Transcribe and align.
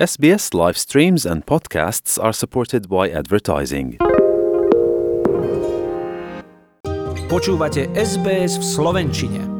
SBS 0.00 0.54
live 0.54 0.78
streams 0.78 1.26
and 1.26 1.44
podcasts 1.44 2.18
are 2.18 2.32
supported 2.32 2.88
by 2.88 3.10
advertising. 3.10 4.00
Počúvate 7.28 7.84
SBS 7.92 8.56
v 8.56 8.64
Slovenčine. 8.64 9.59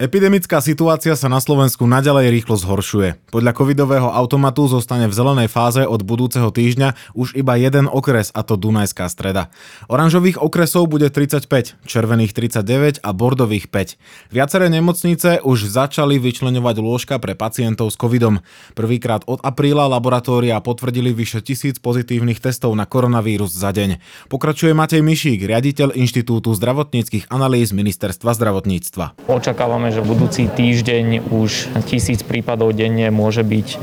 Epidemická 0.00 0.64
situácia 0.64 1.12
sa 1.12 1.28
na 1.28 1.44
Slovensku 1.44 1.84
naďalej 1.84 2.32
rýchlo 2.32 2.56
zhoršuje. 2.56 3.20
Podľa 3.28 3.52
covidového 3.52 4.08
automatu 4.08 4.64
zostane 4.64 5.04
v 5.04 5.12
zelenej 5.12 5.52
fáze 5.52 5.84
od 5.84 6.00
budúceho 6.00 6.48
týždňa 6.48 7.12
už 7.12 7.36
iba 7.36 7.60
jeden 7.60 7.84
okres, 7.84 8.32
a 8.32 8.40
to 8.40 8.56
Dunajská 8.56 9.12
streda. 9.12 9.52
Oranžových 9.92 10.40
okresov 10.40 10.88
bude 10.88 11.12
35, 11.12 11.76
červených 11.84 12.32
39 12.32 13.04
a 13.04 13.12
bordových 13.12 13.68
5. 13.68 14.32
Viaceré 14.32 14.72
nemocnice 14.72 15.44
už 15.44 15.68
začali 15.68 16.16
vyčleňovať 16.16 16.80
lôžka 16.80 17.20
pre 17.20 17.36
pacientov 17.36 17.92
s 17.92 18.00
covidom. 18.00 18.40
Prvýkrát 18.72 19.28
od 19.28 19.44
apríla 19.44 19.84
laboratória 19.84 20.64
potvrdili 20.64 21.12
vyše 21.12 21.44
tisíc 21.44 21.76
pozitívnych 21.76 22.40
testov 22.40 22.72
na 22.72 22.88
koronavírus 22.88 23.52
za 23.52 23.68
deň. 23.68 24.00
Pokračuje 24.32 24.72
Matej 24.72 25.04
Mišík, 25.04 25.44
riaditeľ 25.44 25.92
Inštitútu 25.92 26.56
zdravotníckých 26.56 27.28
analýz 27.28 27.76
Ministerstva 27.76 28.32
zdravotníctva. 28.32 29.28
Očakávame, 29.28 29.89
že 29.90 30.06
budúci 30.06 30.46
týždeň 30.46 31.30
už 31.30 31.74
tisíc 31.86 32.22
prípadov 32.22 32.74
denne 32.74 33.10
môže 33.10 33.42
byť 33.42 33.68
e, 33.70 33.78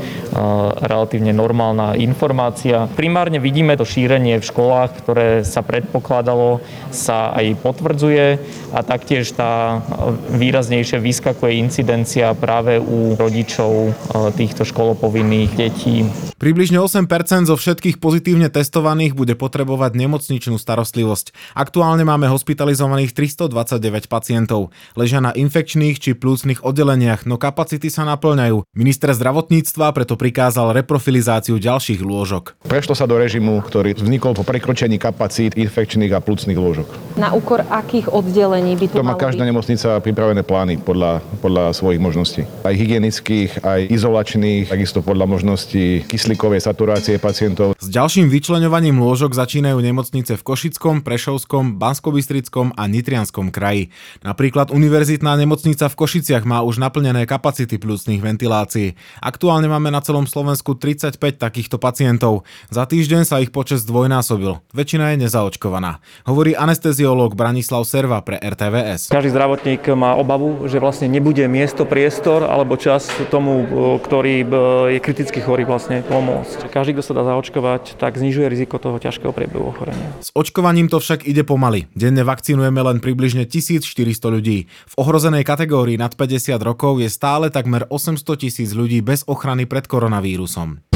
relatívne 0.84 1.32
normálna 1.36 1.94
informácia. 1.96 2.88
Primárne 2.96 3.38
vidíme 3.38 3.76
to 3.76 3.84
šírenie 3.84 4.40
v 4.40 4.48
školách, 4.48 4.90
ktoré 5.04 5.28
sa 5.44 5.60
predpokladalo, 5.60 6.64
sa 6.90 7.32
aj 7.36 7.60
potvrdzuje 7.60 8.26
a 8.72 8.80
taktiež 8.84 9.30
tá 9.32 9.84
výraznejšie 10.32 11.00
vyskakuje 11.00 11.60
incidencia 11.60 12.32
práve 12.32 12.80
u 12.80 13.14
rodičov 13.16 13.72
e, 13.72 13.90
týchto 14.34 14.64
školopovinných 14.64 15.50
detí. 15.56 16.08
Približne 16.38 16.78
8% 16.78 17.50
zo 17.50 17.58
všetkých 17.58 17.98
pozitívne 17.98 18.46
testovaných 18.46 19.18
bude 19.18 19.34
potrebovať 19.34 19.98
nemocničnú 19.98 20.54
starostlivosť. 20.54 21.34
Aktuálne 21.58 22.06
máme 22.06 22.30
hospitalizovaných 22.30 23.10
329 23.10 24.06
pacientov. 24.06 24.70
Ležia 24.94 25.18
na 25.18 25.34
infekčných 25.34 25.98
či 25.98 26.14
plúcnych 26.14 26.62
oddeleniach, 26.62 27.26
no 27.26 27.42
kapacity 27.42 27.90
sa 27.90 28.06
naplňajú. 28.06 28.70
Minister 28.70 29.10
zdravotníctva 29.18 29.90
preto 29.90 30.14
prikázal 30.14 30.78
reprofilizáciu 30.78 31.58
ďalších 31.58 32.06
lôžok. 32.06 32.54
Prešlo 32.70 32.94
sa 32.94 33.10
do 33.10 33.18
režimu, 33.18 33.58
ktorý 33.58 33.98
vznikol 33.98 34.38
po 34.38 34.46
prekročení 34.46 34.94
kapacít 34.94 35.58
infekčných 35.58 36.14
a 36.14 36.22
plúcnych 36.22 36.54
lôžok. 36.54 37.18
Na 37.18 37.34
úkor 37.34 37.66
akých 37.66 38.14
oddelení 38.14 38.78
by 38.78 38.86
to, 38.86 39.02
to 39.02 39.02
má 39.02 39.18
každá 39.18 39.42
byť? 39.42 39.50
nemocnica 39.50 39.88
pripravené 39.98 40.46
plány 40.46 40.78
podľa, 40.78 41.18
podľa 41.42 41.74
svojich 41.74 41.98
možností. 41.98 42.46
Aj 42.62 42.78
hygienických, 42.78 43.66
aj 43.66 43.90
izolačných, 43.90 44.70
takisto 44.70 45.02
podľa 45.02 45.26
možností 45.26 46.06
kyslíkovej 46.28 46.60
saturácie 46.60 47.16
pacientov. 47.16 47.72
S 47.80 47.88
ďalším 47.88 48.28
vyčleňovaním 48.28 49.00
lôžok 49.00 49.32
začínajú 49.32 49.80
nemocnice 49.80 50.36
v 50.36 50.42
Košickom, 50.44 51.00
Prešovskom, 51.00 51.80
Banskobystrickom 51.80 52.76
a 52.76 52.84
Nitrianskom 52.84 53.48
kraji. 53.48 53.88
Napríklad 54.20 54.68
Univerzitná 54.68 55.40
nemocnica 55.40 55.88
v 55.88 55.96
Košiciach 55.96 56.44
má 56.44 56.60
už 56.60 56.84
naplnené 56.84 57.24
kapacity 57.24 57.80
plúcnych 57.80 58.20
ventilácií. 58.20 58.92
Aktuálne 59.24 59.72
máme 59.72 59.88
na 59.88 60.04
celom 60.04 60.28
Slovensku 60.28 60.76
35 60.76 61.16
takýchto 61.40 61.80
pacientov. 61.80 62.44
Za 62.68 62.84
týždeň 62.84 63.24
sa 63.24 63.40
ich 63.40 63.48
počet 63.48 63.80
zdvojnásobil. 63.88 64.60
Väčšina 64.76 65.16
je 65.16 65.24
nezaočkovaná. 65.24 66.04
Hovorí 66.28 66.52
anesteziológ 66.52 67.40
Branislav 67.40 67.88
Serva 67.88 68.20
pre 68.20 68.36
RTVS. 68.36 69.08
Každý 69.08 69.32
zdravotník 69.32 69.88
má 69.96 70.12
obavu, 70.12 70.68
že 70.68 70.76
vlastne 70.76 71.08
nebude 71.08 71.48
miesto, 71.48 71.88
priestor 71.88 72.44
alebo 72.44 72.76
čas 72.76 73.08
tomu, 73.32 73.64
ktorý 74.04 74.44
je 74.92 75.00
kriticky 75.00 75.40
chorý 75.40 75.64
vlastne 75.64 76.04
pomôcť. 76.18 76.66
Každý, 76.66 76.98
kto 76.98 77.04
sa 77.06 77.14
dá 77.14 77.22
zaočkovať, 77.22 77.94
tak 77.94 78.18
znižuje 78.18 78.50
riziko 78.50 78.82
toho 78.82 78.98
ťažkého 78.98 79.30
priebehu 79.30 79.70
ochorenia. 79.70 80.10
S 80.18 80.34
očkovaním 80.34 80.90
to 80.90 80.98
však 80.98 81.22
ide 81.22 81.46
pomaly. 81.46 81.86
Denne 81.94 82.26
vakcinujeme 82.26 82.82
len 82.82 82.98
približne 82.98 83.46
1400 83.46 83.86
ľudí. 84.26 84.66
V 84.66 84.94
ohrozenej 84.98 85.46
kategórii 85.46 85.94
nad 85.94 86.18
50 86.18 86.58
rokov 86.58 86.98
je 86.98 87.06
stále 87.06 87.54
takmer 87.54 87.86
800 87.86 88.18
tisíc 88.34 88.74
ľudí 88.74 88.98
bez 88.98 89.22
ochrany 89.30 89.70
pred 89.70 89.86
koronavírusom. 89.86 90.87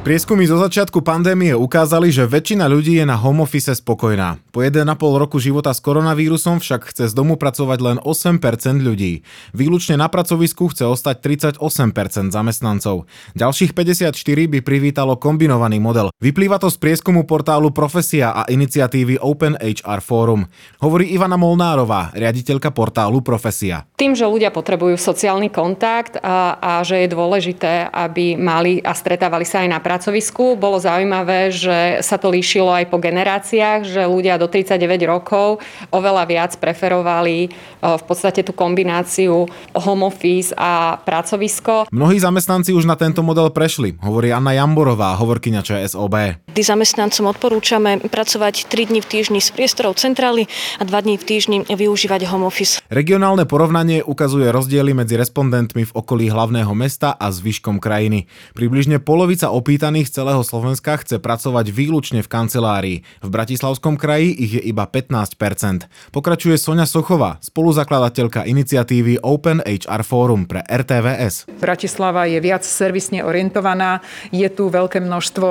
Prieskumy 0.00 0.48
zo 0.48 0.56
začiatku 0.56 1.04
pandémie 1.04 1.52
ukázali, 1.52 2.08
že 2.08 2.24
väčšina 2.24 2.64
ľudí 2.72 2.96
je 2.96 3.04
na 3.04 3.20
home 3.20 3.44
office 3.44 3.68
spokojná. 3.84 4.40
Po 4.48 4.64
1,5 4.64 4.80
roku 4.96 5.36
života 5.36 5.76
s 5.76 5.84
koronavírusom 5.84 6.56
však 6.56 6.88
chce 6.88 7.12
z 7.12 7.14
domu 7.14 7.36
pracovať 7.36 7.78
len 7.84 7.96
8% 8.00 8.40
ľudí. 8.80 9.20
Výlučne 9.52 10.00
na 10.00 10.08
pracovisku 10.08 10.72
chce 10.72 10.88
ostať 10.88 11.20
38% 11.60 12.32
zamestnancov. 12.32 13.04
Ďalších 13.36 13.76
54 13.76 14.16
by 14.48 14.64
privítalo 14.64 15.20
kombinovaný 15.20 15.84
model. 15.84 16.08
Vyplýva 16.16 16.56
to 16.56 16.72
z 16.72 16.80
prieskumu 16.80 17.28
portálu 17.28 17.68
Profesia 17.68 18.32
a 18.32 18.48
iniciatívy 18.48 19.20
Open 19.20 19.60
HR 19.60 20.00
Forum. 20.00 20.48
Hovorí 20.80 21.12
Ivana 21.12 21.36
Molnárová, 21.36 22.08
riaditeľka 22.16 22.72
portálu 22.72 23.20
Profesia. 23.20 23.84
Tým, 24.00 24.16
že 24.16 24.24
ľudia 24.24 24.48
potrebujú 24.48 24.96
sociálny 24.96 25.52
kontakt 25.52 26.16
a, 26.24 26.56
a 26.56 26.72
že 26.88 27.04
je 27.04 27.12
dôležité, 27.12 27.92
aby 27.92 28.40
mali 28.40 28.80
a 28.80 28.96
stretávali 28.96 29.44
sa 29.44 29.60
aj 29.60 29.68
na 29.68 29.89
pracovisku. 29.90 30.54
Bolo 30.54 30.78
zaujímavé, 30.78 31.50
že 31.50 31.98
sa 32.06 32.14
to 32.14 32.30
líšilo 32.30 32.70
aj 32.70 32.86
po 32.86 33.02
generáciách, 33.02 33.82
že 33.82 34.06
ľudia 34.06 34.38
do 34.38 34.46
39 34.46 34.78
rokov 35.10 35.58
oveľa 35.90 36.30
viac 36.30 36.52
preferovali 36.62 37.50
v 37.82 38.02
podstate 38.06 38.46
tú 38.46 38.54
kombináciu 38.54 39.50
home 39.74 40.06
office 40.06 40.54
a 40.54 40.94
pracovisko. 41.02 41.90
Mnohí 41.90 42.22
zamestnanci 42.22 42.70
už 42.70 42.86
na 42.86 42.94
tento 42.94 43.26
model 43.26 43.50
prešli, 43.50 43.98
hovorí 43.98 44.30
Anna 44.30 44.54
Jamborová, 44.54 45.18
hovorkyňa 45.18 45.66
ČSOB. 45.66 46.38
Tým 46.54 46.66
zamestnancom 46.76 47.34
odporúčame 47.34 47.98
pracovať 47.98 48.70
3 48.70 48.94
dní 48.94 49.00
v 49.02 49.10
týždni 49.10 49.40
z 49.42 49.50
priestorov 49.50 49.98
centrály 49.98 50.46
a 50.78 50.86
2 50.86 50.92
dní 51.02 51.16
v 51.18 51.24
týždni 51.26 51.58
využívať 51.66 52.30
home 52.30 52.46
office. 52.46 52.78
Regionálne 52.92 53.42
porovnanie 53.42 54.06
ukazuje 54.06 54.54
rozdiely 54.54 54.94
medzi 54.94 55.18
respondentmi 55.18 55.82
v 55.82 55.94
okolí 55.98 56.30
hlavného 56.30 56.70
mesta 56.78 57.16
a 57.16 57.32
zvyškom 57.32 57.82
krajiny. 57.82 58.30
Približne 58.54 59.00
polovica 59.00 59.48
opýtaných 59.48 59.78
opýtaných 59.80 60.12
z 60.12 60.20
celého 60.20 60.44
Slovenska 60.44 60.92
chce 61.00 61.16
pracovať 61.16 61.72
výlučne 61.72 62.20
v 62.20 62.28
kancelárii. 62.28 63.00
V 63.24 63.28
Bratislavskom 63.32 63.96
kraji 63.96 64.28
ich 64.36 64.60
je 64.60 64.62
iba 64.68 64.84
15%. 64.84 65.88
Pokračuje 66.12 66.60
Sonia 66.60 66.84
Sochová, 66.84 67.40
spoluzakladateľka 67.40 68.44
iniciatívy 68.44 69.24
Open 69.24 69.64
HR 69.64 70.04
Forum 70.04 70.44
pre 70.44 70.60
RTVS. 70.68 71.48
Bratislava 71.56 72.28
je 72.28 72.44
viac 72.44 72.60
servisne 72.60 73.24
orientovaná, 73.24 74.04
je 74.28 74.44
tu 74.52 74.68
veľké 74.68 75.00
množstvo 75.00 75.48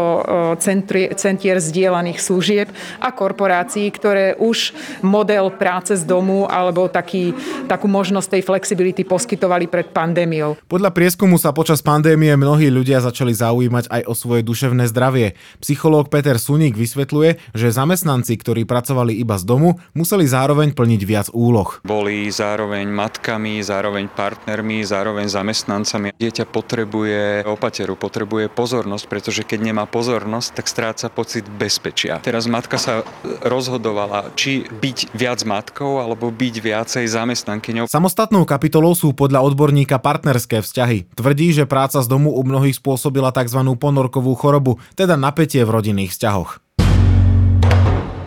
centri, 0.62 1.10
centier 1.18 1.58
zdieľaných 1.58 2.22
služieb 2.22 2.70
a 3.02 3.10
korporácií, 3.10 3.90
ktoré 3.90 4.38
už 4.38 4.78
model 5.02 5.50
práce 5.58 5.98
z 5.98 6.06
domu 6.06 6.46
alebo 6.46 6.86
taký, 6.86 7.34
takú 7.70 7.86
možnosť 7.86 8.34
tej 8.34 8.42
flexibility 8.50 9.06
poskytovali 9.06 9.70
pred 9.70 9.94
pandémiou. 9.94 10.58
Podľa 10.66 10.90
prieskumu 10.90 11.38
sa 11.38 11.54
počas 11.54 11.86
pandémie 11.86 12.34
mnohí 12.34 12.74
ľudia 12.74 12.98
začali 13.06 13.30
zaujímať 13.38 13.86
aj 13.94 14.02
o 14.10 14.18
svoje 14.18 14.42
duševné 14.42 14.90
zdravie. 14.90 15.38
Psychológ 15.62 16.10
Peter 16.10 16.42
Suník 16.42 16.74
vysvetľuje, 16.74 17.54
že 17.54 17.68
zamestnanci, 17.70 18.34
ktorí 18.42 18.66
pracovali 18.66 19.14
iba 19.14 19.38
z 19.38 19.46
domu, 19.46 19.78
museli 19.94 20.26
zároveň 20.26 20.74
plniť 20.74 21.02
viac 21.06 21.28
úloh. 21.30 21.78
Boli 21.86 22.26
zároveň 22.34 22.90
matkami, 22.90 23.62
zároveň 23.62 24.10
partnermi, 24.10 24.82
zároveň 24.82 25.30
zamestnancami. 25.30 26.18
Dieťa 26.18 26.50
potrebuje 26.50 27.46
opateru, 27.46 27.94
potrebuje 27.94 28.50
pozornosť, 28.50 29.06
pretože 29.06 29.46
keď 29.46 29.70
nemá 29.70 29.86
pozornosť, 29.86 30.58
tak 30.58 30.66
stráca 30.66 31.08
pocit 31.14 31.46
bezpečia. 31.46 32.18
Teraz 32.24 32.50
matka 32.50 32.80
sa 32.80 33.06
rozhodovala, 33.46 34.32
či 34.34 34.66
byť 34.66 35.14
viac 35.14 35.44
matkou 35.44 36.00
alebo 36.00 36.32
byť 36.32 36.56
viacej 36.64 37.06
zamestnankyňou. 37.60 37.86
Samostatnou 37.92 38.44
kapitolou 38.48 38.96
sú 38.96 39.12
podľa 39.12 39.44
odborníka 39.44 40.00
partnerské 40.00 40.64
vzťahy. 40.64 41.12
Tvrdí, 41.14 41.52
že 41.52 41.68
práca 41.68 42.00
z 42.00 42.08
domu 42.08 42.32
u 42.32 42.42
mnohých 42.42 42.80
spôsobila 42.80 43.36
tzv. 43.36 43.60
ponor 43.76 44.00
ponorkovú 44.00 44.32
chorobu, 44.40 44.80
teda 44.96 45.20
napätie 45.20 45.68
v 45.68 45.74
rodinných 45.76 46.16
vzťahoch. 46.16 46.64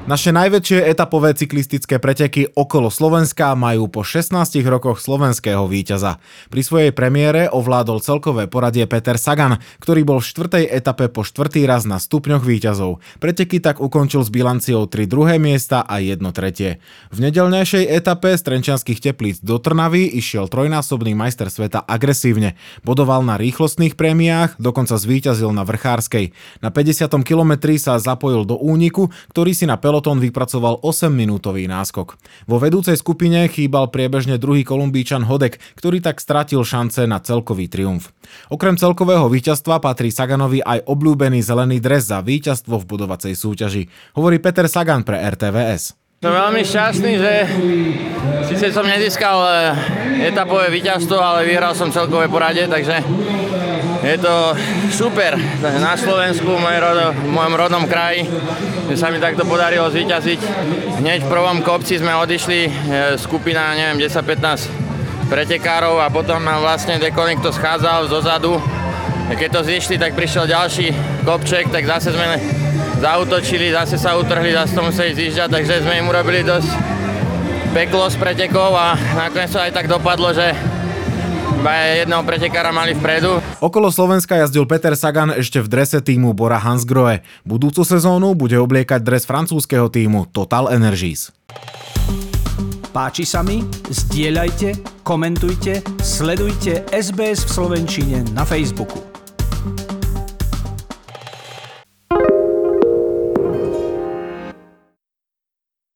Naše 0.03 0.35
najväčšie 0.35 0.83
etapové 0.83 1.31
cyklistické 1.31 2.03
preteky 2.03 2.51
okolo 2.59 2.91
Slovenska 2.91 3.55
majú 3.55 3.87
po 3.87 4.03
16 4.03 4.35
rokoch 4.67 4.99
slovenského 4.99 5.63
víťaza. 5.71 6.19
Pri 6.51 6.67
svojej 6.67 6.91
premiére 6.91 7.47
ovládol 7.47 8.03
celkové 8.03 8.51
poradie 8.51 8.83
Peter 8.91 9.15
Sagan, 9.15 9.63
ktorý 9.79 10.03
bol 10.03 10.19
v 10.19 10.27
štvrtej 10.27 10.65
etape 10.75 11.07
po 11.07 11.23
štvrtý 11.23 11.71
raz 11.71 11.87
na 11.87 12.03
stupňoch 12.03 12.43
víťazov. 12.43 12.99
Preteky 13.23 13.63
tak 13.63 13.79
ukončil 13.79 14.27
s 14.27 14.35
bilanciou 14.35 14.91
3 14.91 15.07
druhé 15.07 15.39
miesta 15.39 15.87
a 15.87 16.03
1 16.03 16.19
tretie. 16.35 16.83
V 17.15 17.23
nedelnejšej 17.23 17.87
etape 17.87 18.35
z 18.35 18.43
Trenčianských 18.43 18.99
teplíc 18.99 19.39
do 19.39 19.63
Trnavy 19.63 20.11
išiel 20.19 20.51
trojnásobný 20.51 21.15
majster 21.15 21.47
sveta 21.47 21.79
agresívne. 21.79 22.59
Bodoval 22.83 23.23
na 23.23 23.39
rýchlostných 23.39 23.95
prémiách, 23.95 24.59
dokonca 24.59 24.99
zvíťazil 24.99 25.55
na 25.55 25.63
vrchárskej. 25.63 26.35
Na 26.59 26.75
50. 26.75 27.07
kilometri 27.23 27.79
sa 27.79 28.03
zapojil 28.03 28.43
do 28.43 28.59
úniku, 28.59 29.15
ktorý 29.31 29.55
si 29.55 29.71
na 29.71 29.79
peloton 29.93 30.25
vypracoval 30.25 30.81
8-minútový 30.81 31.69
náskok. 31.69 32.17
Vo 32.49 32.57
vedúcej 32.57 32.97
skupine 32.97 33.45
chýbal 33.53 33.93
priebežne 33.93 34.41
druhý 34.41 34.65
kolumbíčan 34.65 35.29
Hodek, 35.29 35.61
ktorý 35.77 36.01
tak 36.01 36.17
stratil 36.17 36.65
šance 36.65 37.05
na 37.05 37.21
celkový 37.21 37.69
triumf. 37.69 38.09
Okrem 38.49 38.81
celkového 38.81 39.29
víťazstva 39.29 39.85
patrí 39.85 40.09
Saganovi 40.09 40.65
aj 40.65 40.89
obľúbený 40.89 41.45
zelený 41.45 41.77
dres 41.85 42.09
za 42.09 42.25
víťazstvo 42.25 42.81
v 42.81 42.89
budovacej 42.89 43.37
súťaži, 43.37 43.93
hovorí 44.17 44.41
Peter 44.41 44.65
Sagan 44.65 45.05
pre 45.05 45.21
RTVS. 45.21 45.93
Som 46.25 46.33
veľmi 46.33 46.65
šťastný, 46.65 47.13
že 47.21 47.33
síce 48.49 48.73
som 48.73 48.89
nezískal 48.89 49.37
eh, 49.45 50.33
etapové 50.33 50.73
víťazstvo, 50.73 51.21
ale 51.21 51.45
vyhral 51.45 51.77
som 51.77 51.93
celkové 51.93 52.33
porade, 52.33 52.65
takže 52.65 53.05
je 54.03 54.17
to 54.19 54.35
super 54.91 55.39
na 55.61 55.95
Slovensku, 55.95 56.49
v 56.49 57.31
mojom 57.31 57.55
rodnom 57.55 57.87
kraji, 57.87 58.27
že 58.91 58.97
sa 58.99 59.11
mi 59.13 59.23
takto 59.23 59.47
podarilo 59.47 59.87
zvíťaziť. 59.91 60.41
Hneď 61.03 61.27
v 61.27 61.31
prvom 61.31 61.63
kopci 61.63 62.01
sme 62.01 62.17
odišli, 62.19 62.61
eh, 62.67 62.73
skupina, 63.21 63.77
neviem, 63.79 64.03
10-15 64.03 64.67
pretekárov 65.31 65.97
a 66.03 66.13
potom 66.13 66.45
nám 66.45 66.61
vlastne 66.61 67.01
dekonik 67.01 67.41
to 67.41 67.55
schádzal 67.55 68.11
zozadu. 68.11 68.61
Keď 69.33 69.49
to 69.49 69.61
zišli, 69.65 69.97
tak 69.97 70.13
prišiel 70.13 70.45
ďalší 70.45 70.93
kopček, 71.25 71.73
tak 71.73 71.89
zase 71.89 72.13
sme 72.13 72.37
zautočili, 73.01 73.73
zase 73.73 73.97
sa 73.97 74.15
utrhli, 74.15 74.53
zase 74.53 74.77
to 74.77 74.83
museli 74.85 75.17
zjížďať, 75.17 75.49
takže 75.49 75.83
sme 75.83 76.05
im 76.05 76.07
urobili 76.13 76.45
dosť 76.45 76.71
peklo 77.73 78.05
z 78.13 78.21
pretekov 78.21 78.77
a 78.77 78.93
nakoniec 79.17 79.49
to 79.49 79.57
aj 79.57 79.73
tak 79.73 79.89
dopadlo, 79.89 80.37
že 80.37 80.53
iba 81.61 82.01
jedného 82.01 82.23
pretekára 82.25 82.73
mali 82.73 82.97
vpredu. 82.97 83.43
Okolo 83.61 83.93
Slovenska 83.93 84.41
jazdil 84.41 84.65
Peter 84.65 84.97
Sagan 84.97 85.37
ešte 85.37 85.61
v 85.61 85.69
drese 85.69 86.01
týmu 86.01 86.33
Bora 86.33 86.57
Hansgrohe. 86.57 87.21
Budúcu 87.45 87.85
sezónu 87.85 88.33
bude 88.33 88.57
obliekať 88.57 89.05
dres 89.05 89.29
francúzského 89.29 89.93
týmu 89.93 90.31
Total 90.33 90.73
Energies. 90.73 91.29
Páči 92.93 93.25
sa 93.25 93.41
mi? 93.41 93.65
Zdieľajte, 93.89 95.03
komentujte, 95.05 95.81
sledujte 96.05 96.85
SBS 96.93 97.49
v 97.49 97.51
Slovenčine 97.51 98.19
na 98.37 98.45
Facebooku. 98.45 99.12